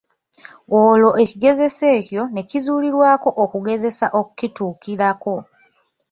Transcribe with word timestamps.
Olwo 0.79 1.09
ekigezeso 1.23 1.85
ekyo 1.97 2.23
ne 2.33 2.41
kizuulirwako 2.49 3.29
okugezesa 3.43 4.05
okukituukirako. 4.19 5.35